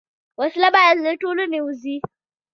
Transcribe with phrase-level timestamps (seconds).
[0.39, 1.97] وسله باید له ټولنې ووځي